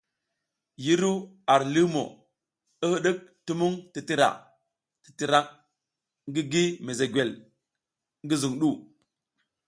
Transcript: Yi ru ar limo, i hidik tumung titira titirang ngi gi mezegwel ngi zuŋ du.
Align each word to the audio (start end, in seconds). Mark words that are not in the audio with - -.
Yi 0.83 0.93
ru 1.01 1.11
ar 1.53 1.61
limo, 1.73 2.03
i 2.85 2.87
hidik 2.91 3.19
tumung 3.45 3.75
titira 3.93 4.29
titirang 5.03 5.49
ngi 6.31 6.41
gi 6.51 6.63
mezegwel 6.85 7.31
ngi 8.25 8.35
zuŋ 8.41 8.53
du. 8.61 8.69